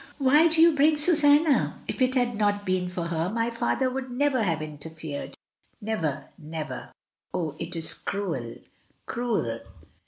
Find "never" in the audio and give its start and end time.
4.09-4.41, 5.79-6.25, 6.39-6.91